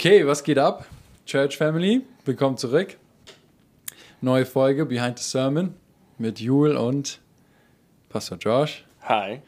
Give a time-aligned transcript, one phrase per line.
[0.00, 0.86] Okay, was geht ab?
[1.26, 2.96] Church Family, willkommen zurück.
[4.20, 5.74] Neue Folge Behind the Sermon
[6.18, 7.18] mit Jule und
[8.08, 8.84] Pastor Josh.
[9.02, 9.40] Hi.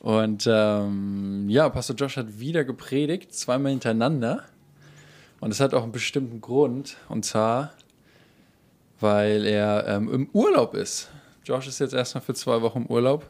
[0.00, 4.44] Und ähm, ja, Pastor Josh hat wieder gepredigt, zweimal hintereinander.
[5.40, 6.96] Und es hat auch einen bestimmten Grund.
[7.10, 7.74] Und zwar,
[8.98, 11.10] weil er ähm, im Urlaub ist.
[11.44, 13.28] Josh ist jetzt erstmal für zwei Wochen im Urlaub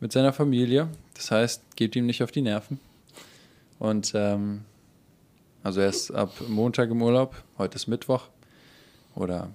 [0.00, 0.88] mit seiner Familie.
[1.12, 2.80] Das heißt, gebt ihm nicht auf die Nerven.
[3.78, 4.64] Und ähm,
[5.66, 7.34] also er ist ab Montag im Urlaub.
[7.58, 8.28] Heute ist Mittwoch.
[9.16, 9.50] Oder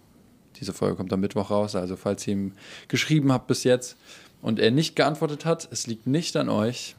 [0.57, 1.73] diese Folge kommt am Mittwoch raus.
[1.73, 2.51] Also falls ihr ihm
[2.89, 3.95] geschrieben habt bis jetzt
[4.41, 6.97] und er nicht geantwortet hat, es liegt nicht an euch,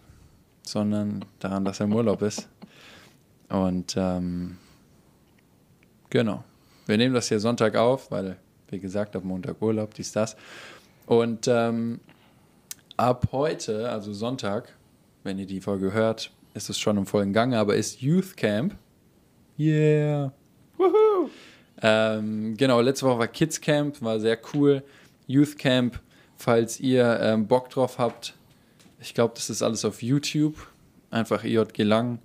[0.63, 2.49] sondern daran, dass er im Urlaub ist.
[3.51, 4.57] Und ähm,
[6.09, 6.43] genau.
[6.87, 8.39] Wir nehmen das hier Sonntag auf, weil,
[8.71, 10.37] wie gesagt, ab Montag Urlaub, dies, das.
[11.05, 12.01] Und ähm,
[12.97, 14.75] ab heute, also Sonntag,
[15.23, 18.75] wenn ihr die Folge hört, ist es schon im vollen Gange, aber ist Youth Camp.
[19.63, 20.33] Yeah.
[20.77, 21.31] Woohoo!
[21.81, 24.83] Ähm, genau, letzte Woche war Kids Camp, war sehr cool.
[25.29, 26.01] Youth Camp,
[26.37, 28.35] falls ihr ähm, Bock drauf habt.
[29.01, 30.57] Ich glaube, das ist alles auf YouTube.
[31.11, 32.19] Einfach IJG Lang.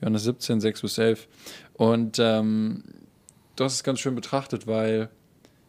[0.00, 1.28] Johannes 17, 6 bis 11.
[1.74, 2.82] Und ähm,
[3.56, 5.10] du hast es ganz schön betrachtet, weil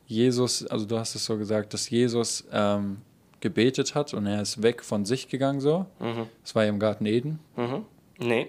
[0.06, 3.02] Jesus, also du hast es so gesagt, dass Jesus ähm,
[3.40, 5.86] gebetet hat und er ist weg von sich gegangen so.
[6.00, 6.28] Mhm.
[6.44, 7.40] Das war ja im Garten Eden.
[7.56, 7.86] Mhm.
[8.20, 8.48] Nee.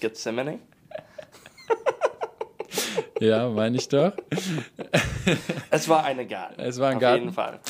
[0.00, 0.58] Gethsemane.
[3.20, 4.12] ja, meine ich doch.
[5.70, 6.60] es war eine Garten.
[6.60, 7.22] Es war ein Auf Garten.
[7.22, 7.60] jeden Fall.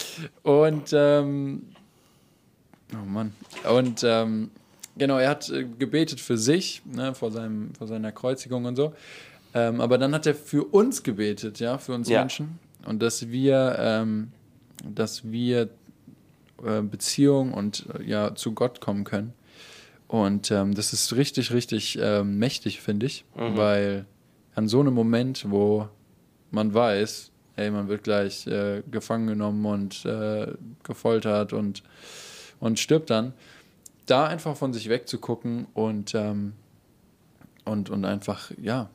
[0.43, 1.66] Und ähm,
[2.94, 3.32] oh Mann.
[3.71, 4.50] Und ähm,
[4.97, 8.94] genau, er hat äh, gebetet für sich, ne, vor, seinem, vor seiner Kreuzigung und so.
[9.55, 12.21] Ähm, aber dann hat er für uns gebetet, ja, für uns Ja.
[12.21, 12.59] Menschen.
[12.87, 14.32] Und dass wir, ähm,
[14.84, 15.69] dass wir
[16.65, 19.33] äh, Beziehung und äh, ja zu Gott kommen können.
[20.09, 23.56] Und ähm, das ist richtig, richtig ähm, mächtig, finde ich, Mhm.
[23.56, 24.06] weil
[24.55, 25.89] an so einem Moment, wo
[26.50, 30.53] man weiß, ey, man wird gleich äh, gefangen genommen und äh,
[30.83, 31.83] gefoltert und,
[32.61, 33.33] und stirbt dann,
[34.06, 36.53] da einfach von sich wegzugucken und, ähm,
[37.65, 38.91] und, und einfach, ja,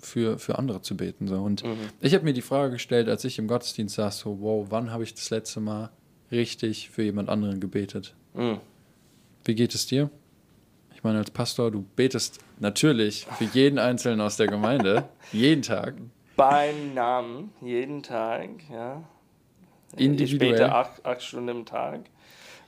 [0.00, 1.28] für, für andere zu beten.
[1.28, 1.36] So.
[1.42, 1.76] Und Mhm.
[2.00, 5.02] ich habe mir die Frage gestellt, als ich im Gottesdienst saß, so, wow, wann habe
[5.02, 5.90] ich das letzte Mal
[6.34, 8.14] richtig für jemand anderen gebetet?
[8.34, 8.60] Mhm.
[9.44, 10.10] Wie geht es dir?
[10.94, 15.94] Ich meine, als Pastor, du betest natürlich für jeden Einzelnen aus der Gemeinde, jeden Tag,
[16.36, 19.02] Beim Namen, jeden Tag, ja.
[19.96, 20.52] individuell.
[20.52, 22.00] Ich bete acht, acht Stunden am Tag.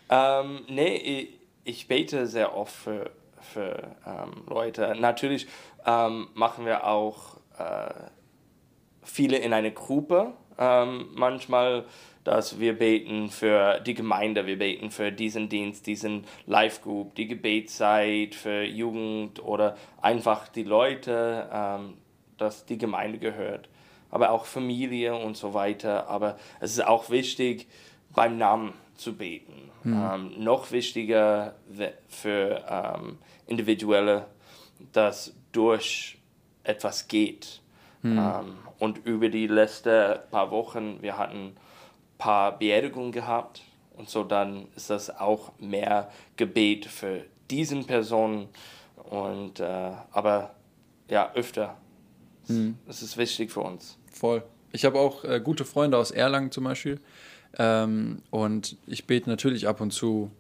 [0.09, 3.11] Ähm, nee, ich, ich bete sehr oft für,
[3.41, 4.95] für ähm, Leute.
[4.99, 5.49] Natürlich
[5.85, 7.93] ähm, machen wir auch äh,
[9.03, 10.33] viele in einer Gruppe.
[10.59, 11.87] Ähm, manchmal,
[12.27, 18.35] dass wir beten für die Gemeinde, wir beten für diesen Dienst, diesen Live-Group, die Gebetszeit
[18.35, 21.95] für Jugend oder einfach die Leute, ähm,
[22.37, 23.69] dass die Gemeinde gehört.
[24.11, 26.09] Aber auch Familie und so weiter.
[26.09, 27.69] Aber es ist auch wichtig,
[28.13, 29.71] beim Namen zu beten.
[29.85, 31.55] Ähm, noch wichtiger
[32.09, 34.27] für ähm, Individuelle,
[34.93, 36.19] dass durch
[36.65, 37.61] etwas geht.
[38.03, 41.57] Ähm, und über die letzten paar Wochen, wir hatten
[42.19, 43.63] paar Beerdigungen gehabt.
[43.97, 48.49] Und so dann ist das auch mehr Gebet für diesen Personen.
[49.11, 50.55] Und, äh, aber
[51.09, 51.77] ja, öfter.
[52.87, 53.99] Das ist wichtig für uns.
[54.13, 54.43] Voll.
[54.73, 57.01] Ich habe auch äh, gute Freunde aus Erlangen zum Beispiel.
[57.59, 60.31] Ähm, und ich bete natürlich ab und zu,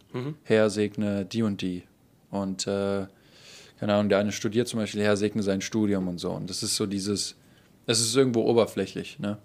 [0.44, 1.84] Herr, segne die und die.
[2.30, 3.06] Und äh,
[3.78, 6.30] keine Ahnung, der eine studiert zum Beispiel, Herr, segne sein Studium und so.
[6.30, 7.36] Und das ist so dieses,
[7.86, 9.38] es ist irgendwo oberflächlich, ne?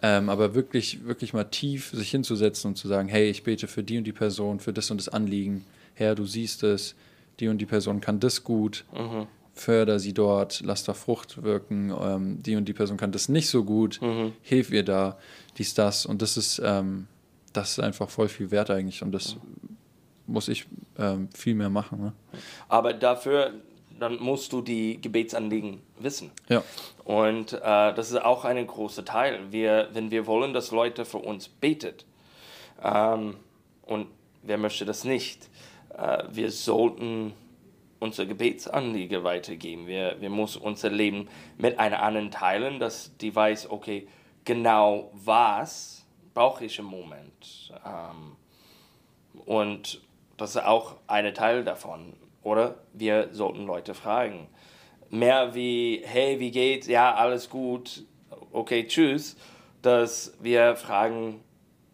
[0.00, 3.82] Ähm, aber wirklich, wirklich mal tief sich hinzusetzen und zu sagen, hey, ich bete für
[3.82, 5.64] die und die Person, für das und das Anliegen.
[5.94, 6.94] Herr, du siehst es,
[7.40, 9.26] die und die Person kann das gut, Mhm.
[9.54, 13.48] förder sie dort, lass da Frucht wirken, ähm, die und die Person kann das nicht
[13.48, 14.32] so gut, Mhm.
[14.42, 15.18] hilf ihr da,
[15.56, 16.06] dies, das.
[16.06, 17.08] Und das ist, ähm,
[17.52, 19.36] das ist einfach voll viel wert eigentlich und das
[20.28, 20.66] muss ich
[20.98, 22.00] ähm, viel mehr machen.
[22.00, 22.12] Ne?
[22.68, 23.54] Aber dafür,
[23.98, 26.30] dann musst du die Gebetsanliegen wissen.
[26.48, 26.62] Ja.
[27.04, 29.50] Und äh, das ist auch ein großer Teil.
[29.50, 32.06] Wir, wenn wir wollen, dass Leute für uns betet,
[32.82, 33.36] ähm,
[33.82, 34.08] und
[34.42, 35.48] wer möchte das nicht,
[35.96, 37.32] äh, wir sollten
[38.00, 39.86] unser Gebetsanliege weitergeben.
[39.86, 44.06] Wir, wir müssen unser Leben mit einer anderen teilen, dass die weiß, okay,
[44.44, 47.72] genau was brauche ich im Moment.
[47.84, 48.36] Ähm,
[49.44, 50.00] und
[50.36, 52.76] das ist auch ein Teil davon, oder?
[52.92, 54.48] Wir sollten Leute fragen.
[55.10, 56.86] Mehr wie, hey, wie geht's?
[56.86, 58.04] Ja, alles gut.
[58.52, 59.36] Okay, tschüss.
[59.82, 61.40] Dass wir fragen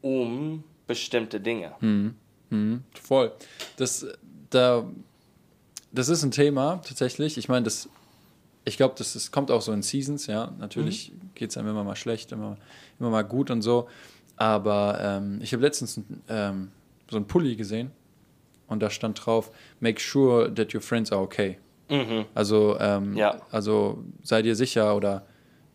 [0.00, 1.72] um bestimmte Dinge.
[1.80, 3.32] Mhm, voll.
[3.76, 4.06] Das,
[4.50, 4.84] da,
[5.92, 7.38] das ist ein Thema tatsächlich.
[7.38, 7.88] Ich meine, das,
[8.64, 10.52] ich glaube, das, das kommt auch so in Seasons, ja.
[10.58, 12.56] Natürlich geht es einem immer mal schlecht, immer,
[12.98, 13.88] immer mal gut und so.
[14.36, 16.72] Aber ähm, ich habe letztens ähm,
[17.08, 17.92] so einen Pulli gesehen
[18.68, 19.50] und da stand drauf,
[19.80, 21.58] make sure that your friends are okay.
[21.90, 22.24] Mhm.
[22.34, 23.40] Also, ähm, Ja.
[23.50, 25.26] also sei dir sicher oder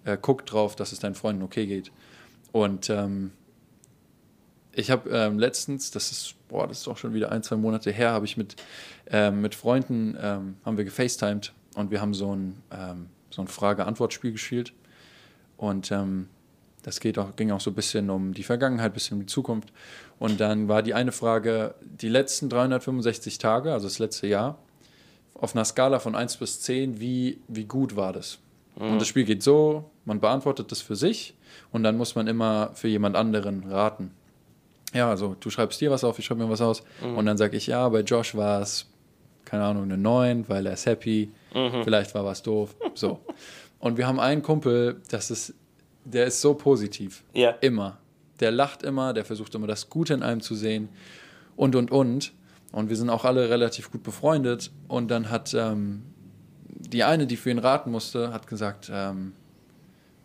[0.06, 1.92] äh, guck drauf, dass es deinen Freunden okay geht.
[2.52, 3.32] Und ähm,
[4.74, 7.92] ich habe ähm, letztens, das ist, boah, das ist auch schon wieder ein, zwei Monate
[7.92, 8.56] her, habe ich mit,
[9.08, 13.48] ähm, mit Freunden, ähm, haben wir gefacetimed und wir haben so ein, ähm, so ein
[13.48, 14.74] Frage-Antwort-Spiel gespielt.
[15.58, 16.30] Und ähm,
[16.84, 19.32] das geht auch, ging auch so ein bisschen um die Vergangenheit, ein bisschen um die
[19.32, 19.72] Zukunft.
[20.20, 24.58] Und dann war die eine Frage, die letzten 365 Tage, also das letzte Jahr,
[25.34, 28.40] auf einer Skala von 1 bis 10, wie, wie gut war das?
[28.76, 31.34] Und das Spiel geht so, man beantwortet das für sich
[31.72, 34.12] und dann muss man immer für jemand anderen raten.
[34.94, 37.58] Ja, also du schreibst dir was auf, ich schreibe mir was aus und dann sage
[37.58, 38.86] ich, ja, bei Josh war es,
[39.44, 43.20] keine Ahnung, eine 9, weil er ist happy, vielleicht war was doof, so.
[43.80, 45.54] Und wir haben einen Kumpel, das ist,
[46.06, 47.52] der ist so positiv, Ja.
[47.62, 47.98] immer.
[48.40, 50.90] Der lacht immer, der versucht immer das Gute in einem zu sehen
[51.56, 52.34] und, und, und.
[52.72, 54.72] Und wir sind auch alle relativ gut befreundet.
[54.88, 56.04] Und dann hat ähm,
[56.68, 59.34] die eine, die für ihn raten musste, hat gesagt, ähm,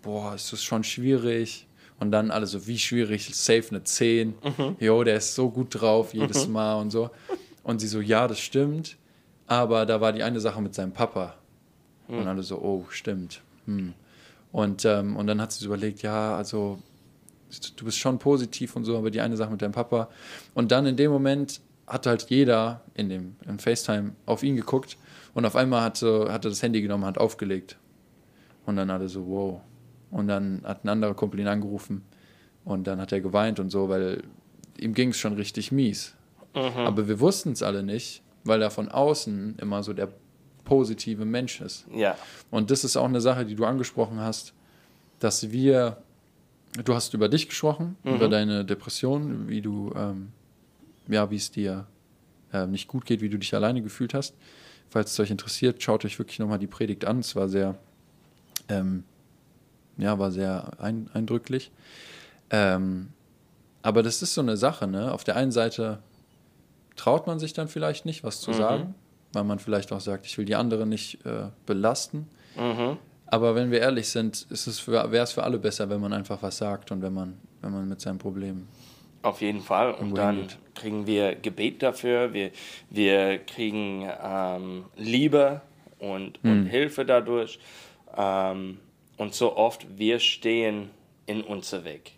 [0.02, 1.66] boah, ist das schon schwierig.
[1.98, 4.34] Und dann alle so, wie schwierig, safe eine 10.
[4.80, 7.10] Jo, der ist so gut drauf jedes Mal und so.
[7.62, 8.96] Und sie so, ja, das stimmt.
[9.46, 11.34] Aber da war die eine Sache mit seinem Papa.
[12.08, 13.40] Und alle so, oh, stimmt.
[13.66, 13.94] Hm.
[14.52, 16.78] Und, ähm, und dann hat sie so überlegt, ja, also
[17.60, 20.08] du bist schon positiv und so, aber die eine Sache mit deinem Papa.
[20.54, 24.96] Und dann in dem Moment hat halt jeder in dem im FaceTime auf ihn geguckt
[25.34, 27.76] und auf einmal hat, so, hat er das Handy genommen, hat aufgelegt.
[28.66, 29.60] Und dann alle so, wow.
[30.10, 32.02] Und dann hat ein anderer Kumpel ihn angerufen
[32.64, 34.22] und dann hat er geweint und so, weil
[34.78, 36.14] ihm ging es schon richtig mies.
[36.54, 40.08] Aber wir wussten es alle nicht, weil er von außen immer so der
[40.64, 41.84] positive Mensch ist.
[41.92, 42.16] Ja.
[42.50, 44.54] Und das ist auch eine Sache, die du angesprochen hast,
[45.18, 45.98] dass wir,
[46.82, 50.32] du hast über dich gesprochen, über deine Depression, wie du, ähm,
[51.08, 51.86] ja, wie es dir
[52.52, 54.34] ähm, nicht gut geht, wie du dich alleine gefühlt hast.
[54.90, 57.20] Falls es euch interessiert, schaut euch wirklich nochmal die Predigt an.
[57.20, 57.76] Es war sehr,
[58.68, 59.04] ähm,
[59.98, 61.70] ja, war sehr ein, eindrücklich.
[62.50, 63.08] Ähm,
[63.82, 65.12] aber das ist so eine Sache, ne?
[65.12, 65.98] Auf der einen Seite
[66.96, 68.54] traut man sich dann vielleicht nicht, was zu Mhm.
[68.54, 68.94] sagen,
[69.32, 72.28] weil man vielleicht auch sagt, ich will die anderen nicht äh, belasten.
[72.56, 72.96] Mhm.
[73.26, 76.42] Aber wenn wir ehrlich sind, ist es wäre es für alle besser, wenn man einfach
[76.42, 78.68] was sagt und wenn man, wenn man mit seinem Problem.
[79.22, 79.94] Auf jeden Fall.
[79.94, 80.58] Und dann hingeht.
[80.74, 82.50] kriegen wir Gebet dafür, wir,
[82.90, 85.62] wir kriegen ähm, Liebe
[85.98, 87.58] und, und Hilfe dadurch.
[88.16, 88.78] Ähm,
[89.16, 90.90] und so oft, wir stehen
[91.26, 92.12] in unser Weg.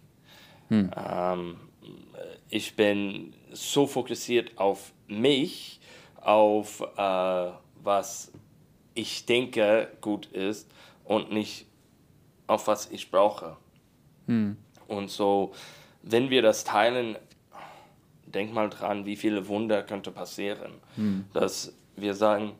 [0.71, 1.57] Ähm,
[2.49, 5.81] ich bin so fokussiert auf mich,
[6.21, 7.51] auf äh,
[7.83, 8.33] was
[8.95, 10.69] ich denke gut ist
[11.07, 11.67] und nicht
[12.47, 13.57] auf was ich brauche.
[14.89, 15.53] Und so,
[16.03, 17.17] wenn wir das teilen,
[18.27, 20.73] denk mal dran, wie viele Wunder könnte passieren.
[21.33, 22.53] Dass wir sagen,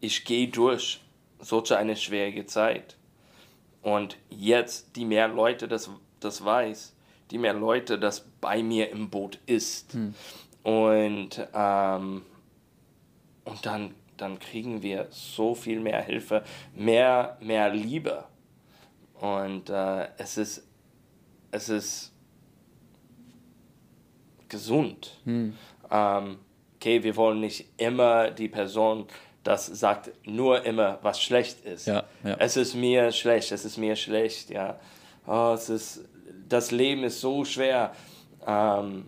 [0.00, 1.00] ich gehe durch
[1.38, 2.96] solch eine schwierige Zeit.
[3.82, 5.88] Und jetzt, die mehr Leute das,
[6.20, 6.94] das weiß,
[7.30, 9.94] die mehr Leute das bei mir im Boot ist.
[10.62, 12.22] Und, ähm,
[13.44, 16.42] und dann, dann kriegen wir so viel mehr Hilfe,
[16.74, 18.24] mehr, mehr Liebe.
[19.20, 20.66] Und äh, es ist,
[21.50, 22.12] es ist
[24.48, 25.18] gesund.
[25.90, 26.38] Ähm,
[26.76, 29.06] okay, wir wollen nicht immer die Person,
[29.42, 31.86] das sagt nur immer, was schlecht ist.
[31.86, 32.36] Ja, ja.
[32.38, 34.78] Es ist mir schlecht, es ist mir schlecht, ja.
[35.26, 36.04] Oh, es ist,
[36.48, 37.92] das Leben ist so schwer,
[38.46, 39.06] ähm,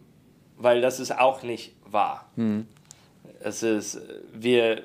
[0.57, 2.31] weil das ist auch nicht wahr.
[3.41, 4.01] Es ist,
[4.33, 4.83] wir,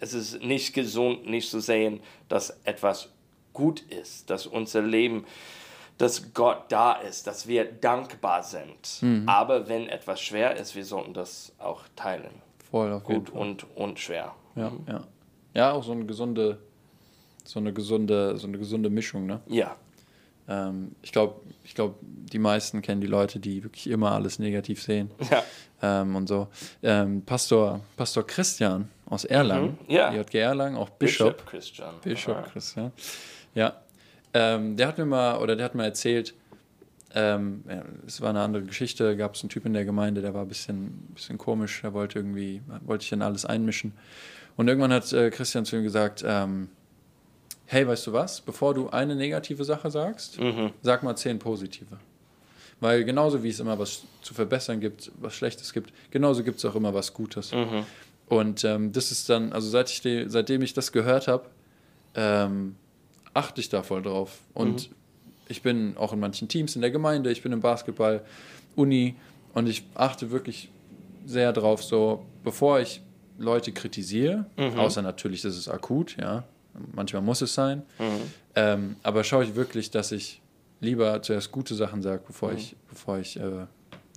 [0.00, 3.08] es ist nicht gesund, nicht zu sehen, dass etwas
[3.52, 5.24] gut ist, dass unser Leben,
[5.98, 9.02] dass Gott da ist, dass wir dankbar sind.
[9.02, 9.28] Mhm.
[9.28, 12.30] Aber wenn etwas schwer ist, wir sollten das auch teilen.
[12.70, 14.34] Voll auf Gut und, und schwer.
[14.54, 15.04] Ja, ja.
[15.54, 16.58] Ja, auch so eine gesunde,
[17.44, 19.40] so eine gesunde, so eine gesunde Mischung, ne?
[19.48, 19.76] Ja.
[20.46, 24.82] Ähm, ich glaube, ich glaub, die meisten kennen die Leute, die wirklich immer alles negativ
[24.82, 25.10] sehen.
[25.30, 25.42] Ja.
[25.80, 26.48] Ähm, und so.
[26.82, 30.12] Ähm, Pastor, Pastor Christian aus Erlangen, Mhm, ja.
[30.12, 31.46] JG Erlangen, auch Bishop.
[31.46, 31.94] Christian.
[32.02, 32.52] Bishop.
[32.52, 32.92] Christian.
[33.54, 33.74] Ja.
[34.34, 36.34] Ähm, der hat mir mal, oder der hat mal erzählt,
[37.14, 40.34] ähm, ja, es war eine andere Geschichte, gab es einen Typ in der Gemeinde, der
[40.34, 43.92] war ein bisschen, bisschen komisch, der wollte irgendwie, wollte sich in alles einmischen.
[44.56, 46.68] Und irgendwann hat äh, Christian zu ihm gesagt, ähm,
[47.64, 50.72] hey, weißt du was, bevor du eine negative Sache sagst, Mhm.
[50.82, 51.96] sag mal zehn positive.
[52.80, 56.64] Weil genauso wie es immer was zu verbessern gibt, was Schlechtes gibt, genauso gibt es
[56.64, 57.52] auch immer was Gutes.
[57.52, 57.84] Mhm.
[58.28, 61.46] Und ähm, das ist dann, also seit ich seitdem ich das gehört habe,
[62.14, 62.76] ähm,
[63.34, 64.38] achte ich da voll drauf.
[64.54, 64.90] Und
[65.48, 68.22] ich bin auch in manchen Teams in der Gemeinde, ich bin im Basketball,
[68.76, 69.14] Uni
[69.54, 70.70] und ich achte wirklich
[71.24, 73.00] sehr drauf, so bevor ich
[73.38, 74.46] Leute kritisiere,
[74.78, 76.44] außer natürlich, das ist akut, ja,
[76.94, 77.82] manchmal muss es sein,
[78.56, 80.42] ähm, aber schaue ich wirklich, dass ich
[80.80, 83.66] lieber zuerst gute Sachen sage, bevor ich, bevor ich äh,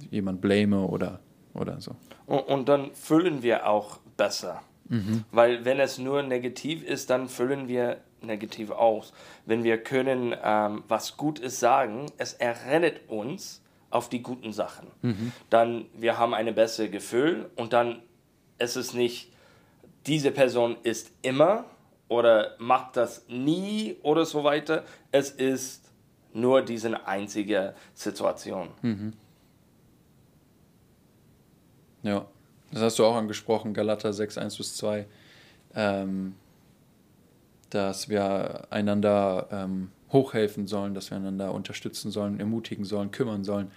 [0.10, 1.20] jemand blame oder,
[1.54, 1.96] oder so.
[2.26, 4.62] Und, und dann füllen wir auch besser.
[5.32, 9.14] Weil wenn es nur negativ ist, dann füllen wir negativ aus.
[9.46, 14.88] Wenn wir können ähm, was Gutes sagen, es erinnert uns auf die guten Sachen.
[15.50, 18.02] Dann wir haben ein besseres Gefühl und dann
[18.60, 19.32] ist es nicht,
[20.08, 21.66] diese Person ist immer
[22.08, 24.84] oder macht das nie oder so weiter.
[25.12, 25.90] Es ist
[26.34, 28.70] nur diese einzige Situation.
[32.04, 32.26] Ja,
[32.72, 35.06] das hast du auch angesprochen, Galater 6, 1 bis 2,
[35.76, 36.36] ähm,
[37.70, 43.72] dass wir einander ähm, hochhelfen sollen, dass wir einander unterstützen sollen, ermutigen sollen, kümmern sollen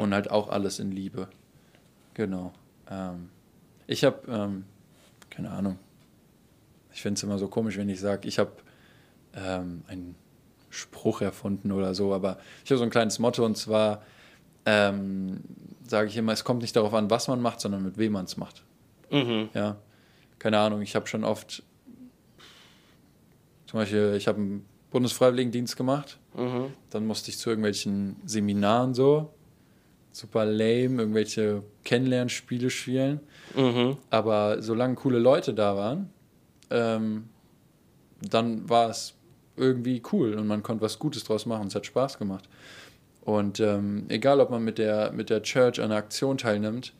[0.00, 1.28] und halt auch alles in Liebe.
[2.14, 2.52] Genau.
[2.88, 3.30] Ähm,
[3.86, 4.64] ich habe, ähm,
[5.30, 5.78] keine Ahnung,
[6.92, 8.52] ich finde es immer so komisch, wenn ich sage, ich habe
[9.34, 10.14] ähm, einen
[10.70, 14.02] Spruch erfunden oder so, aber ich habe so ein kleines Motto und zwar
[14.66, 15.40] ähm,
[15.90, 18.24] sage ich immer, es kommt nicht darauf an, was man macht, sondern mit wem man
[18.26, 18.62] es macht.
[19.10, 19.48] Mhm.
[19.54, 19.76] Ja,
[20.38, 21.64] keine Ahnung, ich habe schon oft,
[23.66, 26.66] zum Beispiel, ich habe einen Bundesfreiwilligendienst gemacht, Mhm.
[26.90, 29.32] dann musste ich zu irgendwelchen Seminaren so,
[30.12, 33.18] super lame, irgendwelche Kennenlernspiele spielen,
[33.56, 33.96] Mhm.
[34.10, 36.10] aber solange coole Leute da waren,
[36.70, 37.28] ähm,
[38.22, 39.14] dann war es
[39.56, 41.66] irgendwie cool und man konnte was Gutes draus machen.
[41.66, 42.48] Es hat Spaß gemacht.
[43.38, 46.92] Und ähm, egal, ob man mit der, mit der Church an einer Aktion teilnimmt,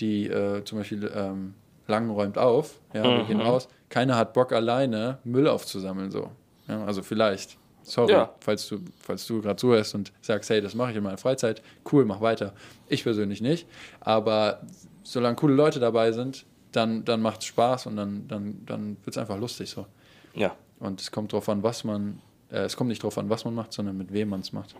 [0.00, 1.54] die äh, zum Beispiel ähm,
[1.86, 3.42] lang räumt auf, ja, wir gehen Mhm.
[3.44, 6.30] raus, keiner hat Bock alleine Müll aufzusammeln, so.
[6.66, 7.56] Ja, also vielleicht.
[7.82, 8.34] Sorry, Ja.
[8.40, 11.62] falls du, falls du gerade zuhörst und sagst, hey, das mache ich in meiner Freizeit,
[11.90, 12.52] cool, mach weiter.
[12.88, 13.66] Ich persönlich nicht.
[14.00, 14.60] Aber
[15.04, 19.16] solange coole Leute dabei sind, dann, dann macht es Spaß und dann, dann, dann wird
[19.16, 19.86] es einfach lustig so.
[20.34, 20.54] Ja.
[20.80, 22.20] Und es kommt drauf an, was man,
[22.52, 24.74] äh, es kommt nicht drauf an, was man macht, sondern mit wem man es macht.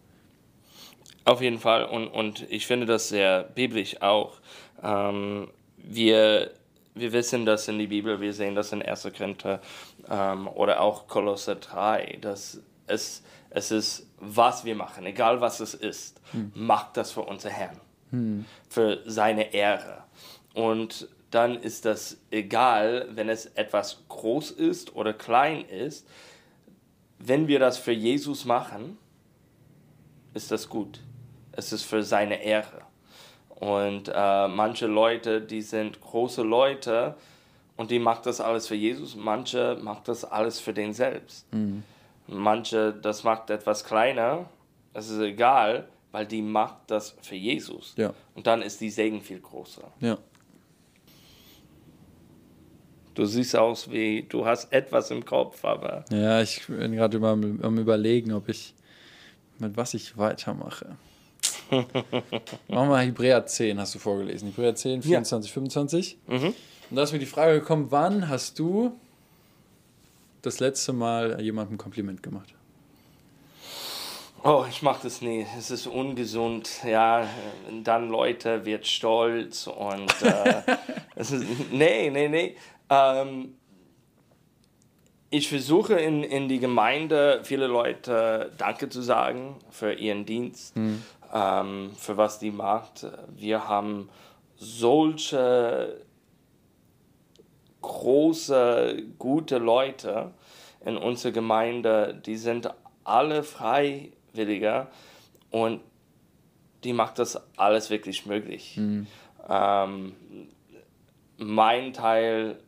[1.28, 1.84] Auf jeden Fall.
[1.84, 4.38] Und, und ich finde das sehr biblisch auch.
[4.82, 6.52] Ähm, wir,
[6.94, 9.10] wir wissen das in der Bibel, wir sehen das in 1.
[9.14, 9.60] Korinther
[10.08, 15.74] ähm, oder auch Kolosser 3, dass es, es ist, was wir machen, egal was es
[15.74, 16.18] ist,
[16.54, 17.78] macht das für unser Herrn,
[18.70, 20.04] für seine Ehre.
[20.54, 26.08] Und dann ist das egal, wenn es etwas groß ist oder klein ist,
[27.18, 28.96] wenn wir das für Jesus machen,
[30.32, 31.00] ist das gut.
[31.58, 32.82] Es ist für seine Ehre.
[33.48, 37.16] Und äh, manche Leute, die sind große Leute
[37.76, 41.48] und die macht das alles für Jesus, manche macht das alles für den selbst.
[42.28, 44.48] Manche, das macht etwas kleiner,
[44.94, 47.92] es ist egal, weil die macht das für Jesus.
[47.96, 48.14] Ja.
[48.36, 49.90] Und dann ist die Segen viel größer.
[49.98, 50.16] Ja.
[53.16, 57.30] Du siehst aus wie, du hast etwas im Kopf, aber Ja, ich bin gerade über,
[57.30, 58.76] am überlegen, ob ich,
[59.58, 60.96] mit was ich weitermache.
[61.70, 61.86] Machen
[62.68, 64.48] wir mal Hebräer 10, hast du vorgelesen.
[64.48, 66.18] Hebräer 10, 24, 25.
[66.26, 68.98] Und da ist mir die Frage gekommen, wann hast du
[70.42, 72.54] das letzte Mal jemandem ein Kompliment gemacht?
[74.44, 75.44] Oh, ich mach das nie.
[75.58, 76.70] Es ist ungesund.
[76.86, 77.28] Ja,
[77.82, 80.62] dann Leute wird stolz und äh,
[81.16, 82.56] es ist, nee, nee, nee.
[82.88, 83.54] Ähm,
[85.30, 90.74] ich versuche in, in die Gemeinde viele Leute Danke zu sagen für ihren Dienst,
[91.32, 93.06] ähm, für was die macht.
[93.28, 94.08] Wir haben
[94.56, 96.00] solche
[97.82, 100.32] große, gute Leute
[100.84, 102.70] in unserer Gemeinde, die sind
[103.04, 104.88] alle Freiwilliger
[105.50, 105.80] und
[106.84, 108.76] die macht das alles wirklich möglich.
[108.76, 109.06] Mhm.
[109.48, 110.14] Ähm,
[111.38, 112.58] mein Teil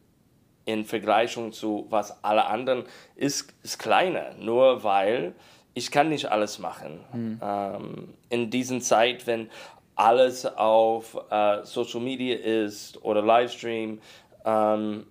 [0.64, 2.85] in Vergleichung zu was alle anderen
[3.17, 5.35] ist, ist kleiner, nur weil
[5.75, 7.00] ich kann nicht alles machen.
[7.12, 7.41] Mhm.
[7.43, 9.50] Ähm, in diesen Zeit, wenn
[9.95, 14.00] alles auf äh, Social Media ist oder Livestream,
[14.45, 15.07] ähm,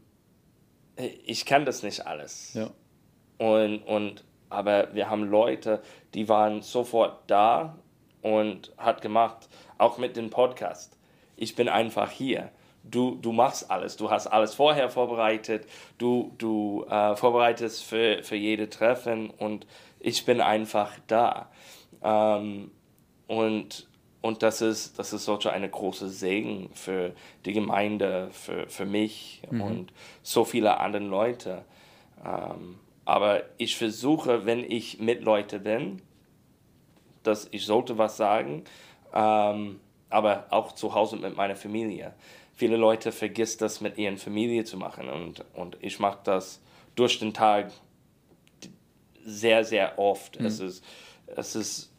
[1.25, 2.53] ich kann das nicht alles.
[2.53, 2.69] Ja.
[3.37, 5.81] Und, und, aber wir haben Leute,
[6.13, 7.77] die waren sofort da
[8.21, 9.47] und hat gemacht,
[9.77, 10.97] auch mit dem Podcast.
[11.37, 12.49] Ich bin einfach hier.
[12.83, 13.95] Du, du machst alles.
[13.97, 15.67] Du hast alles vorher vorbereitet.
[15.97, 19.67] Du, du äh, vorbereitest für, für jede Treffen und
[19.99, 21.49] ich bin einfach da.
[22.03, 22.71] Ähm,
[23.27, 23.89] und
[24.21, 27.13] und das ist, das ist solche eine große Segen für
[27.45, 29.61] die Gemeinde, für, für mich mhm.
[29.61, 31.63] und so viele andere Leute.
[32.25, 36.01] Ähm, aber ich versuche, wenn ich mit Leuten bin,
[37.23, 38.65] dass ich sollte was sagen,
[39.13, 39.79] ähm,
[40.09, 42.13] aber auch zu Hause mit meiner Familie.
[42.53, 46.61] Viele Leute vergessen das mit ihren Familie zu machen und, und ich mache das
[46.95, 47.71] durch den Tag
[49.25, 50.39] sehr, sehr oft.
[50.39, 50.45] Mhm.
[50.45, 50.83] Es, ist,
[51.27, 51.91] es ist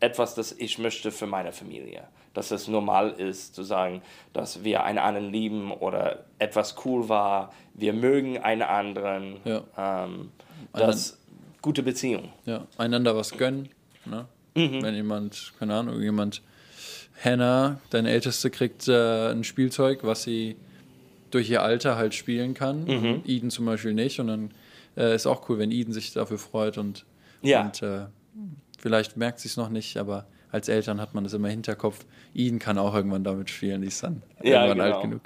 [0.00, 2.04] etwas, das ich möchte für meine Familie.
[2.34, 4.02] Dass es normal ist zu sagen,
[4.32, 9.36] dass wir einen anderen lieben oder etwas cool war, wir mögen einen anderen.
[9.44, 9.62] Ja.
[9.76, 10.30] Ähm,
[10.72, 11.18] das
[11.60, 12.32] gute Beziehung.
[12.46, 13.68] Ja, einander was gönnen.
[14.06, 14.26] Ne?
[14.54, 14.82] Mhm.
[14.82, 16.42] Wenn jemand, keine Ahnung, jemand,
[17.22, 20.56] Hannah, deine Älteste, kriegt äh, ein Spielzeug, was sie
[21.30, 22.84] durch ihr Alter halt spielen kann.
[22.84, 23.22] Mhm.
[23.26, 24.18] Eden zum Beispiel nicht.
[24.20, 24.50] Und dann
[24.96, 27.06] äh, ist auch cool, wenn Eden sich dafür freut und,
[27.42, 27.62] ja.
[27.62, 28.06] und äh,
[28.78, 32.04] vielleicht merkt sie es noch nicht, aber als Eltern hat man das immer im Hinterkopf.
[32.34, 34.96] Eden kann auch irgendwann damit spielen, die ist dann ja, irgendwann genau.
[34.96, 35.20] alt genug.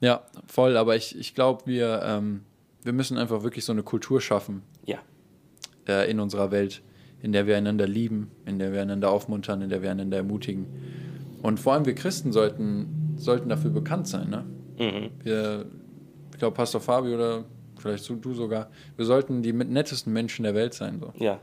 [0.00, 2.42] Ja, voll, aber ich, ich glaube, wir, ähm,
[2.82, 4.62] wir müssen einfach wirklich so eine Kultur schaffen.
[4.84, 4.98] Ja.
[5.88, 6.82] Äh, in unserer Welt,
[7.22, 10.66] in der wir einander lieben, in der wir einander aufmuntern, in der wir einander ermutigen.
[11.42, 14.28] Und vor allem wir Christen sollten, sollten dafür bekannt sein.
[14.28, 14.44] Ne?
[14.78, 15.10] Mhm.
[15.24, 15.66] Wir,
[16.32, 17.44] ich glaube, Pastor Fabio oder
[17.80, 21.00] vielleicht du sogar, wir sollten die nettesten Menschen der Welt sein.
[21.00, 21.12] So.
[21.22, 21.40] Ja.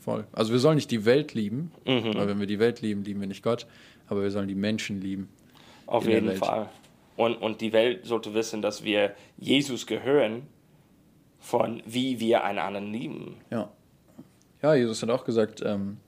[0.00, 0.26] Voll.
[0.32, 2.14] Also wir sollen nicht die Welt lieben, mhm.
[2.14, 3.66] weil wenn wir die Welt lieben, lieben wir nicht Gott,
[4.06, 5.28] aber wir sollen die Menschen lieben.
[5.86, 6.68] Auf jeden Fall.
[7.16, 10.46] Und, und die Welt sollte wissen, dass wir Jesus gehören,
[11.40, 13.36] von wie wir einen anderen lieben.
[13.50, 13.70] Ja.
[14.62, 15.98] Ja, Jesus hat auch gesagt, ähm,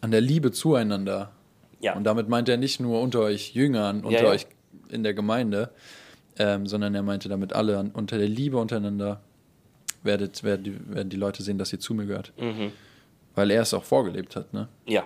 [0.00, 1.32] an der Liebe zueinander.
[1.80, 1.94] Ja.
[1.94, 4.30] Und damit meint er nicht nur unter euch Jüngern, unter ja, ja.
[4.30, 4.46] euch
[4.88, 5.70] in der Gemeinde,
[6.38, 9.20] ähm, sondern er meinte damit alle, unter der Liebe untereinander
[10.02, 12.32] werdet, werden, die, werden die Leute sehen, dass ihr zu mir gehört.
[12.38, 12.72] Mhm.
[13.34, 14.68] Weil er es auch vorgelebt hat, ne?
[14.86, 15.04] Ja.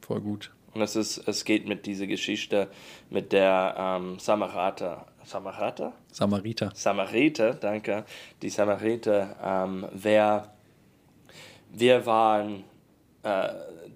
[0.00, 0.50] Voll gut.
[0.74, 2.68] Und es, ist, es geht mit dieser Geschichte
[3.10, 5.06] mit der ähm, Samariter.
[5.24, 5.92] Samariter?
[6.12, 6.70] Samariter.
[6.74, 8.04] Samariter, danke.
[8.42, 10.52] Die Samariter, ähm, wer,
[11.72, 12.64] wir waren
[13.22, 13.48] äh,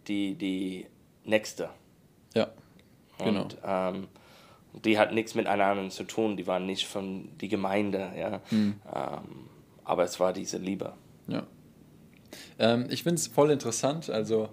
[0.07, 0.87] die, die
[1.25, 1.71] Nächste.
[2.35, 2.49] Ja,
[3.19, 3.43] genau.
[3.43, 4.09] Und, ähm,
[4.85, 8.41] die hat nichts miteinander zu tun, die waren nicht von der Gemeinde, ja.
[8.51, 8.75] Mhm.
[8.95, 9.49] Ähm,
[9.85, 10.95] aber es war diese Liebe.
[11.27, 11.47] Ja.
[12.59, 14.49] Ähm, ich finde es voll interessant, also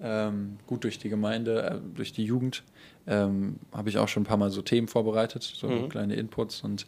[0.00, 2.64] ähm, gut durch die Gemeinde, äh, durch die Jugend
[3.06, 5.88] ähm, habe ich auch schon ein paar Mal so Themen vorbereitet, so mhm.
[5.88, 6.86] kleine Inputs und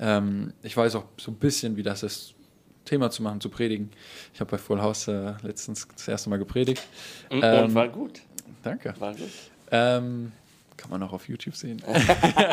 [0.00, 2.34] ähm, ich weiß auch so ein bisschen, wie das ist,
[2.84, 3.90] Thema zu machen, zu predigen.
[4.32, 6.82] Ich habe bei Full House äh, letztens das erste Mal gepredigt.
[7.30, 8.20] Und, und ähm, war gut.
[8.62, 8.94] Danke.
[8.98, 9.30] War gut.
[9.70, 10.32] Ähm,
[10.76, 11.82] kann man auch auf YouTube sehen.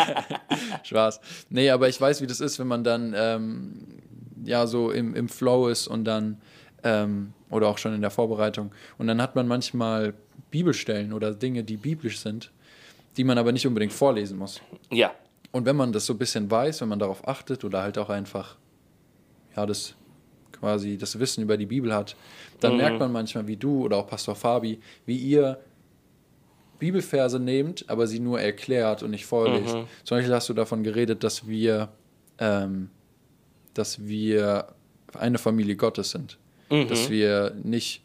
[0.84, 1.20] Spaß.
[1.50, 3.88] Nee, aber ich weiß, wie das ist, wenn man dann ähm,
[4.44, 6.42] ja so im, im Flow ist und dann
[6.84, 8.72] ähm, oder auch schon in der Vorbereitung.
[8.98, 10.14] Und dann hat man manchmal
[10.50, 12.52] Bibelstellen oder Dinge, die biblisch sind,
[13.18, 14.62] die man aber nicht unbedingt vorlesen muss.
[14.92, 15.12] Ja.
[15.52, 18.10] Und wenn man das so ein bisschen weiß, wenn man darauf achtet oder halt auch
[18.10, 18.58] einfach,
[19.56, 19.96] ja, das
[20.52, 22.16] quasi das Wissen über die Bibel hat,
[22.60, 22.78] dann mhm.
[22.78, 25.60] merkt man manchmal, wie du oder auch Pastor Fabi, wie ihr
[26.82, 29.76] Bibelverse nehmt, aber sie nur erklärt und nicht vorlest.
[29.76, 29.86] Mhm.
[30.04, 31.90] Zum Beispiel hast du davon geredet, dass wir,
[32.40, 32.90] ähm,
[33.74, 34.68] dass wir
[35.14, 36.38] eine Familie Gottes sind
[36.72, 36.88] mhm.
[36.88, 38.02] dass wir nicht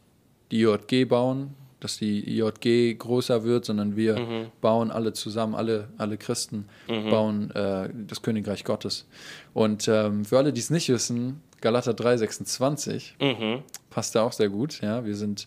[0.51, 4.47] die JG bauen, dass die JG größer wird, sondern wir mhm.
[4.61, 7.11] bauen alle zusammen, alle, alle Christen mhm.
[7.11, 9.07] bauen äh, das Königreich Gottes.
[9.55, 13.63] Und ähm, für alle, die es nicht wissen, Galater 3,26 mhm.
[13.91, 14.81] passt da auch sehr gut.
[14.83, 15.47] Ja, wir sind,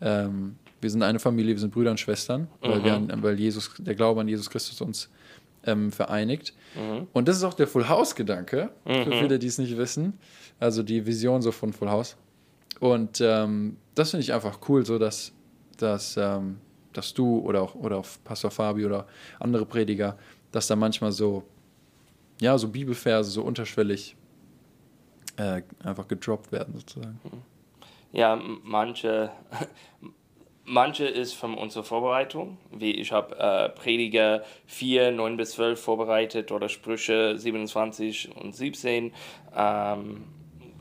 [0.00, 3.22] ähm, wir sind eine Familie, wir sind Brüder und Schwestern, weil, wir mhm.
[3.22, 5.10] weil Jesus, der Glaube an Jesus Christus uns
[5.64, 6.54] ähm, vereinigt.
[6.76, 7.08] Mhm.
[7.12, 9.12] Und das ist auch der Full House-Gedanke, für mhm.
[9.12, 10.18] viele, die es nicht wissen.
[10.60, 12.16] Also die Vision so von Full House.
[12.78, 15.32] Und ähm, das finde ich einfach cool, so dass,
[15.78, 16.58] dass, ähm,
[16.92, 19.06] dass du oder auch, oder auch Pastor Fabi oder
[19.40, 20.16] andere Prediger,
[20.52, 21.42] dass da manchmal so
[22.40, 24.16] ja, so Bibelverse so unterschwellig
[25.36, 27.18] äh, einfach gedroppt werden, sozusagen.
[28.12, 29.30] Ja, manche,
[30.64, 36.52] manche ist von unserer Vorbereitung, wie ich habe äh, Prediger 4, 9 bis 12 vorbereitet
[36.52, 39.12] oder Sprüche 27 und 17.
[39.56, 40.24] Ähm,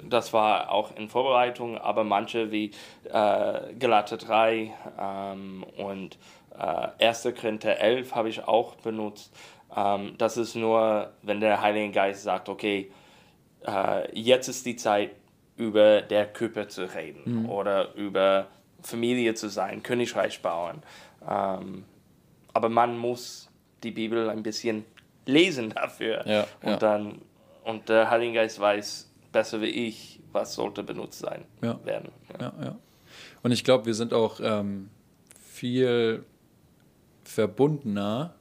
[0.09, 2.71] das war auch in Vorbereitung, aber manche wie
[3.05, 6.17] äh, Galater 3 ähm, und
[6.57, 7.29] äh, 1.
[7.39, 9.35] Korinther 11 habe ich auch benutzt.
[9.75, 12.91] Ähm, das ist nur, wenn der Heilige Geist sagt, okay,
[13.65, 15.11] äh, jetzt ist die Zeit,
[15.55, 17.49] über der Körper zu reden mhm.
[17.49, 18.47] oder über
[18.83, 20.81] Familie zu sein, Königreich bauen.
[21.27, 21.85] Ähm,
[22.53, 23.49] aber man muss
[23.83, 24.85] die Bibel ein bisschen
[25.25, 26.25] lesen dafür.
[26.27, 26.77] Ja, und ja.
[26.77, 27.21] dann
[27.63, 31.79] und der Heilige Geist weiß besser wie ich, was sollte benutzt sein Ja.
[31.85, 32.09] werden.
[32.39, 32.75] Ja, ja.
[33.41, 34.89] Und ich glaube, wir sind auch ähm,
[35.41, 36.23] viel
[37.23, 38.33] verbundener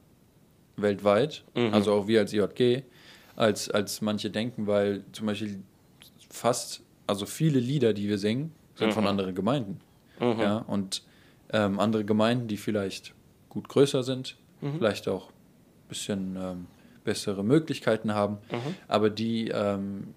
[0.75, 1.73] weltweit, Mhm.
[1.73, 2.83] also auch wir als IJG,
[3.35, 5.61] als, als manche denken, weil zum Beispiel
[6.29, 9.09] fast, also viele Lieder, die wir singen, sind von Mhm.
[9.09, 9.79] anderen Gemeinden.
[10.19, 10.39] Mhm.
[10.39, 11.03] Ja, und
[11.51, 13.13] ähm, andere Gemeinden, die vielleicht
[13.49, 14.75] gut größer sind, Mhm.
[14.77, 16.65] vielleicht auch ein bisschen ähm,
[17.03, 18.75] bessere Möglichkeiten haben, Mhm.
[18.87, 20.13] aber die ähm,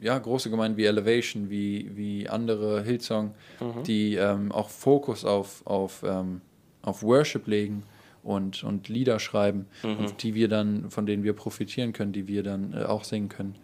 [0.00, 3.82] ja, große Gemeinden wie Elevation, wie, wie andere Hillsong, Mhm.
[3.84, 6.42] die ähm, auch Fokus auf, auf, ähm,
[6.82, 7.82] auf Worship legen
[8.22, 9.96] und, und Lieder schreiben, Mhm.
[9.96, 13.30] und die wir dann, von denen wir profitieren können, die wir dann äh, auch singen
[13.30, 13.54] können.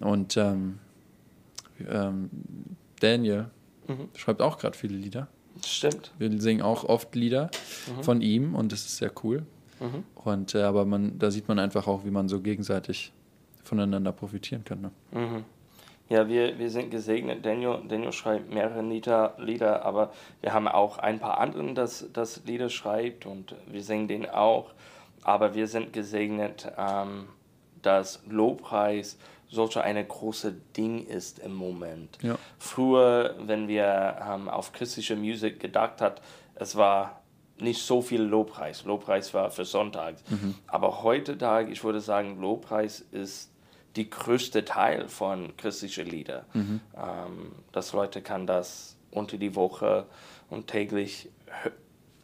[0.00, 0.78] Und ähm,
[1.88, 2.28] ähm,
[3.00, 3.46] Daniel
[3.88, 4.08] Mhm.
[4.14, 5.28] schreibt auch gerade viele Lieder.
[5.66, 6.12] Stimmt.
[6.18, 7.50] Wir singen auch oft Lieder
[7.88, 8.02] Mhm.
[8.04, 9.44] von ihm und das ist sehr cool.
[9.80, 10.04] Mhm.
[10.14, 13.12] Und äh, aber man, da sieht man einfach auch, wie man so gegenseitig
[13.64, 14.80] voneinander profitieren kann.
[14.80, 14.90] Ne?
[15.12, 15.44] Mhm.
[16.08, 17.44] Ja, wir, wir sind gesegnet.
[17.44, 22.42] Daniel, Daniel schreibt mehrere Lieder, Lieder, aber wir haben auch ein paar anderen, das, das
[22.46, 24.70] Lieder schreibt und wir singen den auch.
[25.22, 27.26] Aber wir sind gesegnet, ähm,
[27.82, 32.18] dass Lobpreis solch eine große Ding ist im Moment.
[32.22, 32.38] Ja.
[32.58, 36.20] Früher, wenn wir ähm, auf christliche Musik gedacht hat,
[36.54, 37.22] es war
[37.60, 38.84] nicht so viel Lobpreis.
[38.84, 40.16] Lobpreis war für Sonntag.
[40.66, 43.50] Aber heutzutage, ich würde sagen, Lobpreis ist
[43.96, 46.44] die größte Teil von christlichen Lieder.
[46.54, 50.06] Ähm, dass Leute kann das unter die Woche
[50.50, 51.30] und täglich
[51.64, 51.72] hö-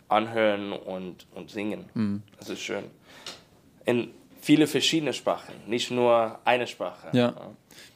[0.09, 2.23] anhören und, und singen.
[2.39, 2.85] Das ist schön.
[3.87, 4.13] In
[4.45, 7.09] viele verschiedene Sprachen, nicht nur eine Sprache.
[7.17, 7.35] Ja.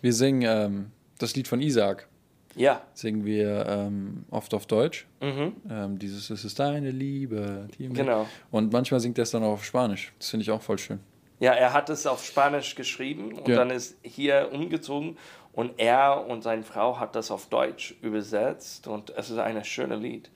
[0.00, 2.08] Wir singen ähm, das Lied von Isaac,
[2.56, 2.82] Ja.
[2.94, 5.06] singen wir ähm, oft auf Deutsch.
[5.20, 5.52] Mhm.
[5.70, 7.68] Ähm, dieses Es ist deine Liebe.
[7.78, 8.26] Die mir-" Genau.
[8.50, 10.12] Und manchmal singt er es dann auch auf Spanisch.
[10.18, 11.00] Das finde ich auch voll schön.
[11.40, 13.56] Ja, er hat es auf Spanisch geschrieben und Ja.
[13.56, 15.16] dann ist hier umgezogen
[15.52, 20.00] und er und seine Frau hat das auf Deutsch übersetzt und es ist ein schönes
[20.00, 20.30] Lied.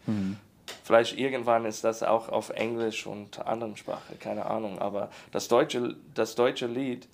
[0.84, 5.96] Vielleicht irgendwann ist das auch auf Englisch und anderen Sprachen, keine Ahnung, aber das deutsche,
[6.14, 7.08] das deutsche Lied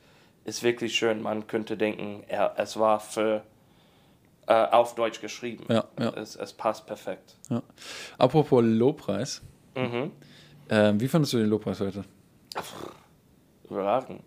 [0.44, 1.22] ist wirklich schön.
[1.22, 3.42] Man könnte denken, er, es war für,
[4.46, 5.64] äh, auf Deutsch geschrieben.
[5.68, 6.10] Ja, ja.
[6.10, 7.36] Es, es passt perfekt.
[7.50, 7.62] Ja.
[8.16, 9.42] Apropos Lobpreis.
[9.74, 10.12] Mhm.
[10.70, 12.04] Ähm, wie fandest du den Lobpreis heute?
[13.70, 14.22] überragend.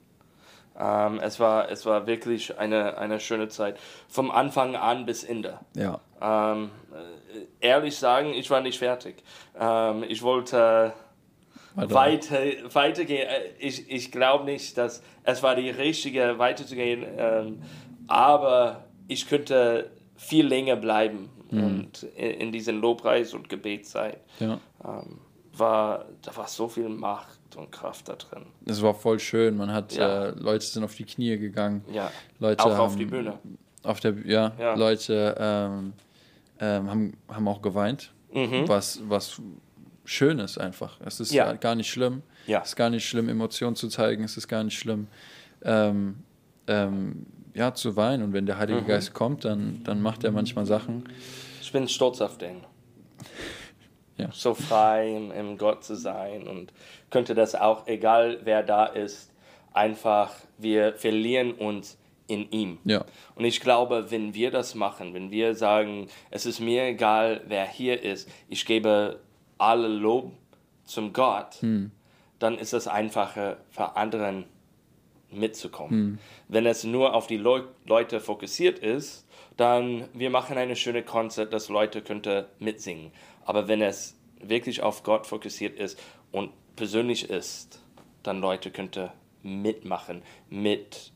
[0.80, 3.78] Ähm, es, war, es war wirklich eine, eine schöne Zeit.
[4.08, 5.60] Vom Anfang an bis Ende.
[5.76, 6.00] Ja.
[6.22, 6.70] Ähm,
[7.62, 9.24] äh, ehrlich sagen, ich war nicht fertig.
[9.60, 10.94] Ähm, ich wollte
[11.76, 11.94] Weiter.
[11.96, 12.40] weiter,
[12.74, 13.28] weitergehen.
[13.28, 17.06] Äh, Ich, ich glaube nicht, dass es war die richtige weiterzugehen.
[17.18, 17.62] Ähm,
[18.08, 24.20] aber ich könnte viel länger bleiben und in, in diesen Lobpreis und Gebetszeit.
[24.40, 24.60] Ja.
[24.86, 25.20] Ähm,
[25.54, 28.46] war, da war so viel Macht und Kraft da drin.
[28.66, 29.58] Es war voll schön.
[29.58, 30.28] Man hat, Ja.
[30.28, 31.84] äh, Leute sind auf die Knie gegangen.
[31.92, 33.38] Ja, Leute auch auf haben- die Bühne.
[33.84, 34.76] Auf der, ja, Ja.
[34.76, 35.94] Leute ähm,
[36.62, 38.68] ähm, haben, haben auch geweint, Mhm.
[38.68, 39.42] was, was
[40.06, 41.00] schön ist einfach.
[41.04, 41.52] Es ist Ja.
[41.54, 42.22] gar nicht schlimm.
[42.48, 42.62] Ja.
[42.62, 44.24] Es ist gar nicht schlimm, Emotionen zu zeigen.
[44.24, 45.08] Es ist gar nicht schlimm,
[45.64, 46.24] ähm,
[46.68, 48.24] ähm, ja, zu weinen.
[48.24, 48.60] Und wenn der Mhm.
[48.60, 51.04] Heilige Geist kommt, dann, dann macht er manchmal Sachen.
[51.62, 52.62] Ich bin stolz auf den.
[54.18, 54.30] Ja.
[54.32, 56.72] So frei im, im Gott zu sein und
[57.10, 59.32] könnte das auch, egal wer da ist,
[59.74, 62.78] einfach, wir verlieren uns in ihm.
[62.86, 63.06] Ja,
[63.36, 67.66] Und ich glaube, wenn wir das machen, wenn wir sagen, es ist mir egal, wer
[67.66, 69.20] hier ist, ich gebe
[69.58, 70.32] alle Lob
[70.86, 71.58] zum Gott,
[72.40, 74.46] dann ist es einfacher für anderen
[75.32, 76.20] mitzukommen.
[76.48, 81.54] Wenn es nur auf die Leu Leute fokussiert ist, dann wir machen eine schöne Konzert,
[81.54, 83.12] dass Leute könnte mitsingen.
[83.46, 86.00] Aber wenn es wirklich auf Gott fokussiert ist
[86.32, 87.82] und persönlich ist,
[88.24, 89.12] dann Leute könnte
[89.44, 91.12] mitmachen, mit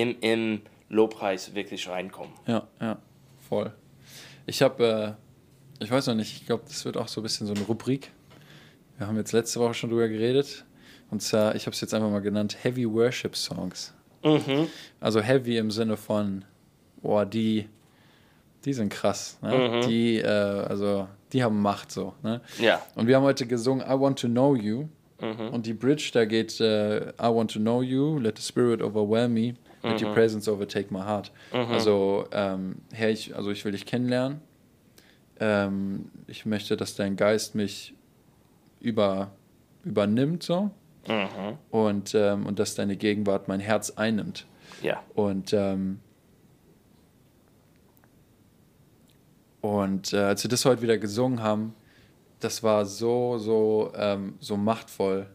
[0.00, 2.32] im, im Lobpreis wirklich reinkommen.
[2.46, 2.98] ja, ja,
[3.48, 3.72] voll.
[4.46, 5.16] Ich habe,
[5.80, 7.62] äh, ich weiß noch nicht, ich glaube, das wird auch so ein bisschen so eine
[7.64, 8.10] Rubrik.
[8.96, 10.64] Wir haben jetzt letzte Woche schon drüber geredet.
[11.10, 13.94] Und zwar, ich habe es jetzt einfach mal genannt, Heavy Worship Songs.
[14.24, 14.68] Mhm.
[15.00, 16.44] Also heavy im Sinne von,
[17.02, 17.68] boah, die,
[18.64, 19.38] die sind krass.
[19.42, 19.56] Ne?
[19.56, 19.88] Mhm.
[19.88, 22.14] Die, äh, also, die haben Macht so.
[22.22, 22.40] Ne?
[22.58, 22.82] Ja.
[22.94, 24.88] Und wir haben heute gesungen I Want to Know You.
[25.20, 25.48] Mhm.
[25.50, 29.34] Und die Bridge, da geht äh, I Want to Know You, Let the Spirit overwhelm
[29.34, 30.06] me, Let Mhm.
[30.08, 31.30] your presence overtake my heart.
[31.52, 34.40] Also, ähm, Herr, ich, also ich will dich kennenlernen.
[35.40, 37.94] Ähm, ich möchte, dass dein Geist mich
[38.80, 39.30] über,
[39.84, 40.70] übernimmt so.
[41.06, 41.58] Mhm.
[41.70, 44.46] Und, ähm, und dass deine Gegenwart mein Herz einnimmt.
[44.82, 45.02] Ja.
[45.14, 46.00] Und, ähm,
[49.60, 51.74] und äh, als wir das heute wieder gesungen haben,
[52.40, 55.26] das war so, so, ähm, so machtvoll.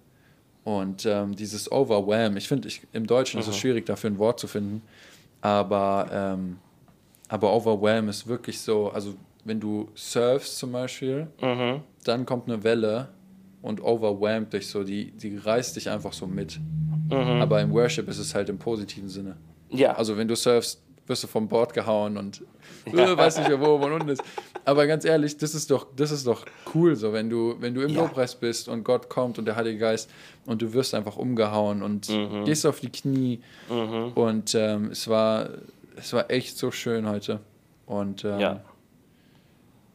[0.63, 4.39] Und ähm, dieses Overwhelm, ich finde, ich, im Deutschen ist es schwierig, dafür ein Wort
[4.39, 4.81] zu finden,
[5.41, 6.57] aber, ähm,
[7.27, 11.81] aber Overwhelm ist wirklich so, also wenn du surfst zum Beispiel, Mhm.
[12.05, 13.09] dann kommt eine Welle
[13.61, 16.59] und overwhelmt dich so, die, die reißt dich einfach so mit.
[17.09, 17.41] Mhm.
[17.41, 19.35] Aber im Worship ist es halt im positiven Sinne.
[19.69, 19.93] Ja.
[19.95, 22.41] Also wenn du surfst, wirst du vom Bord gehauen und
[22.85, 24.23] äh, weiß nicht, wo oben und unten ist.
[24.65, 27.81] Aber ganz ehrlich, das ist doch, das ist doch cool so, wenn du, wenn du
[27.81, 28.01] im Ja.
[28.03, 30.09] Lobpreis bist und Gott kommt und der Heilige Geist
[30.45, 32.45] und du wirst einfach umgehauen und Mhm.
[32.45, 33.41] gehst auf die Knie.
[34.15, 35.49] Und ähm, es war,
[35.97, 37.39] es war echt so schön heute.
[37.85, 38.61] Und, ähm, Ja.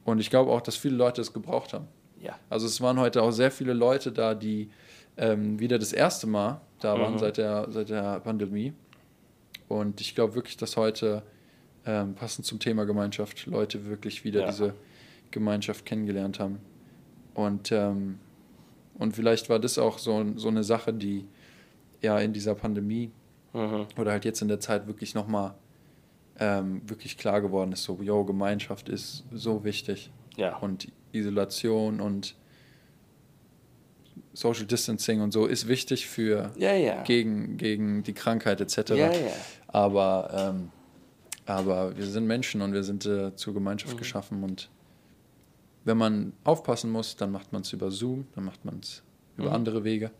[0.05, 1.89] und ich glaube auch, dass viele Leute es gebraucht haben.
[2.23, 2.35] Ja.
[2.51, 4.71] Also es waren heute auch sehr viele Leute da, die
[5.17, 7.19] ähm, wieder das erste Mal da waren Mhm.
[7.19, 8.73] seit, der, seit der Pandemie.
[9.69, 11.23] Und ich glaube wirklich, dass heute,
[11.87, 14.47] ähm, passend zum Thema Gemeinschaft, Leute wirklich wieder Ja.
[14.47, 14.75] diese
[15.31, 16.59] Gemeinschaft kennengelernt haben.
[17.35, 18.19] Und, ähm,
[18.99, 21.27] und vielleicht war das auch so, so eine Sache, die
[22.01, 23.11] ja in dieser Pandemie
[23.55, 23.87] Mhm.
[23.99, 25.55] oder halt jetzt in der Zeit wirklich nochmal
[26.41, 30.57] ähm, wirklich klar geworden ist, so, yo, Gemeinschaft ist so wichtig Ja.
[30.59, 32.37] und Isolation und
[34.39, 37.03] Social Distancing und so ist wichtig für Ja, ja.
[37.03, 38.91] gegen, gegen die Krankheit etc.
[38.95, 39.11] Ja.
[39.67, 40.71] Aber, ähm,
[41.45, 43.99] aber wir sind Menschen und wir sind äh, zur Gemeinschaft Mhm.
[43.99, 44.71] geschaffen und
[45.85, 49.03] wenn man aufpassen muss, dann macht man es über Zoom, dann macht man es
[49.37, 49.55] über Mhm.
[49.55, 50.11] andere Wege.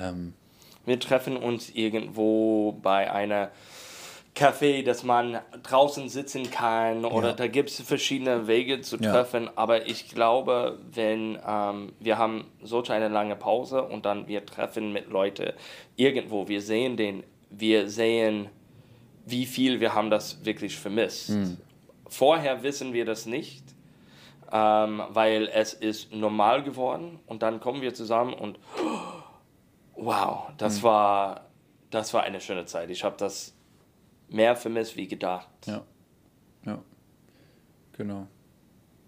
[0.00, 0.34] Ähm,
[0.86, 3.50] Wir treffen uns irgendwo bei einer
[4.34, 7.34] Café, dass man draußen sitzen kann oder Ja.
[7.34, 9.12] da gibt es verschiedene Wege zu Ja.
[9.12, 9.50] treffen.
[9.56, 14.92] Aber ich glaube, wenn ähm, wir haben solch eine lange Pause und dann wir treffen
[14.92, 15.52] mit Leuten
[15.96, 18.48] irgendwo, wir sehen den, wir sehen,
[19.26, 21.36] wie viel wir haben das wirklich vermisst.
[22.08, 23.62] Vorher wissen wir das nicht,
[24.50, 28.58] ähm, weil es ist normal geworden und dann kommen wir zusammen und
[29.96, 31.46] wow, das war
[31.90, 32.88] das war eine schöne Zeit.
[32.88, 33.54] Ich habe das
[34.32, 35.48] mehr vermisst wie gedacht.
[35.66, 35.84] Ja.
[36.64, 36.82] Ja.
[37.96, 38.26] Genau.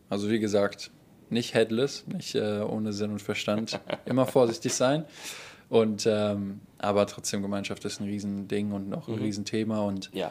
[0.09, 0.91] Also wie gesagt,
[1.31, 3.81] nicht headless, nicht äh, ohne Sinn und Verstand.
[4.05, 5.05] Immer vorsichtig sein.
[5.69, 9.81] Und ähm, aber trotzdem, Gemeinschaft ist ein Riesending und auch ein Riesenthema.
[9.81, 10.31] Und Ja,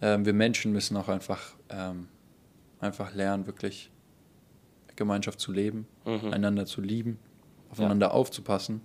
[0.00, 2.08] ähm, wir Menschen müssen auch einfach, ähm,
[2.80, 3.90] einfach lernen, wirklich
[4.96, 7.18] Gemeinschaft zu leben, einander zu lieben,
[7.70, 8.80] aufeinander aufzupassen.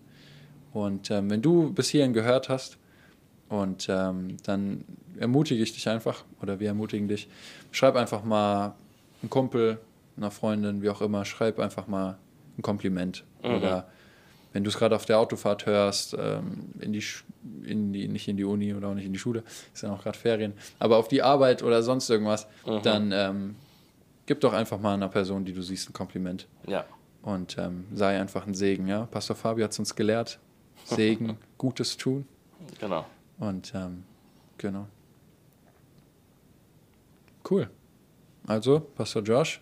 [0.71, 2.77] Und ähm, wenn du bis hierhin gehört hast,
[3.61, 4.83] und ähm, dann
[5.19, 7.27] ermutige ich dich einfach, oder wir ermutigen dich,
[7.71, 8.73] schreib einfach mal
[9.21, 9.79] einen Kumpel,
[10.17, 12.17] einer Freundin, wie auch immer, schreib einfach mal
[12.57, 13.23] ein Kompliment.
[13.43, 13.87] Oder
[14.53, 17.03] wenn du es gerade auf der Autofahrt hörst, ähm, in die,
[17.63, 20.01] in die, nicht in die Uni oder auch nicht in die Schule, ist ja auch
[20.01, 22.47] gerade Ferien, aber auf die Arbeit oder sonst irgendwas,
[22.83, 23.55] dann ähm,
[24.25, 26.47] gib doch einfach mal einer Person, die du siehst, ein Kompliment.
[26.67, 26.85] ja,
[27.21, 29.05] Und ähm, sei einfach ein Segen, ja.
[29.07, 30.39] Pastor Fabio hat es uns gelehrt.
[30.85, 32.25] Segen, Gutes tun.
[32.79, 33.05] genau.
[33.47, 34.03] Und ähm,
[34.57, 34.87] genau.
[37.49, 37.69] Cool.
[38.47, 39.61] Also, Pastor Josh,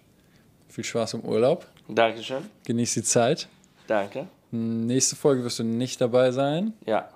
[0.68, 1.66] viel Spaß im Urlaub.
[1.88, 2.44] Dankeschön.
[2.66, 3.48] Genieß die Zeit.
[3.88, 4.28] Danke.
[4.52, 6.74] Nächste Folge wirst du nicht dabei sein.
[6.86, 7.10] Ja.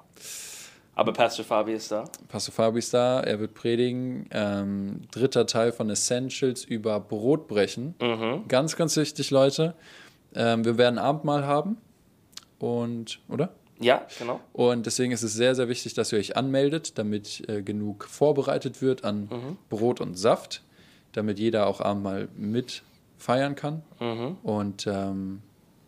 [0.95, 2.05] Aber Pastor Fabi ist da.
[2.29, 4.27] Pastor Fabi ist da, er wird predigen.
[4.31, 7.95] Ähm, dritter Teil von Essentials über Brotbrechen.
[8.01, 8.47] Mhm.
[8.47, 9.75] Ganz, ganz wichtig, Leute.
[10.33, 11.77] Ähm, wir werden Abendmahl haben.
[12.59, 13.53] Und, oder?
[13.79, 14.39] Ja, genau.
[14.53, 18.81] Und deswegen ist es sehr, sehr wichtig, dass ihr euch anmeldet, damit äh, genug vorbereitet
[18.81, 20.61] wird an Brot und Saft,
[21.11, 22.83] damit jeder auch Abendmahl mit
[23.17, 23.81] feiern kann.
[23.99, 24.37] Mhm.
[24.43, 25.41] Und ähm,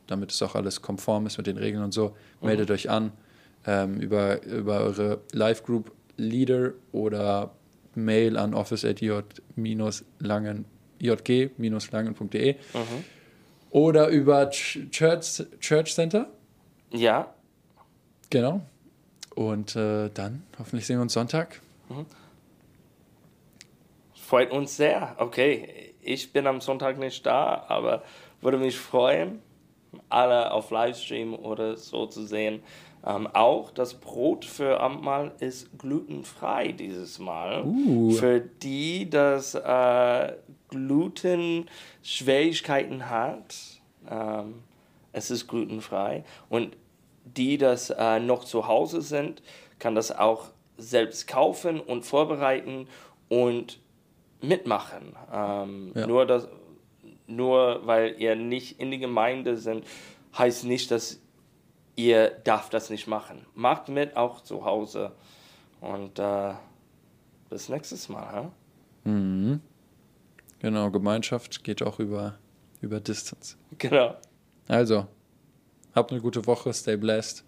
[0.07, 3.11] damit es auch alles konform ist mit den Regeln und so, meldet euch an
[3.65, 7.51] ähm, über, über eure Live-Group Leader oder
[7.95, 10.65] Mail an office.j-langen
[10.99, 12.55] jg-langen.de
[13.69, 16.27] oder über Ch- Church, Church Center.
[16.91, 17.33] Ja,
[18.29, 18.61] Genau.
[19.35, 21.61] Und äh, dann hoffentlich sehen wir uns Sonntag.
[24.27, 25.15] freut uns sehr.
[25.19, 28.03] Okay, ich bin am Sonntag nicht da, aber
[28.41, 29.39] würde mich freuen,
[30.09, 32.61] alle auf Livestream oder so zu sehen.
[33.05, 37.63] Ähm, auch das Brot für Abendmahl ist glutenfrei dieses Mal.
[37.63, 38.11] Uh.
[38.11, 40.33] Für die, das äh,
[40.69, 43.55] Gluten-Schwierigkeiten hat,
[44.09, 44.55] ähm,
[45.13, 46.25] es ist glutenfrei.
[46.49, 46.75] Und
[47.35, 49.41] die, das äh, noch zu Hause sind,
[49.79, 50.45] kann das auch
[50.77, 52.87] selbst kaufen und vorbereiten
[53.29, 53.79] und
[54.41, 55.15] mitmachen.
[55.33, 56.07] Ähm, Ja.
[56.07, 56.47] nur, das,
[57.25, 59.85] nur weil ihr nicht in die Gemeinde sind,
[60.37, 61.19] heißt nicht, dass
[61.95, 63.45] ihr darf das nicht machen.
[63.55, 65.11] Macht mit, auch zu Hause.
[65.81, 66.53] Und äh,
[67.49, 68.43] bis nächstes Mal.
[69.05, 69.09] Huh?
[69.09, 69.61] Mhm.
[70.59, 72.35] Genau, Gemeinschaft geht auch über,
[72.81, 73.57] über Distance.
[73.77, 74.15] Genau.
[74.67, 75.07] Also,
[75.97, 77.43] habt eine gute Woche, stay blessed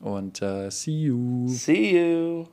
[0.00, 1.46] und äh, see you.
[1.48, 2.46] See you.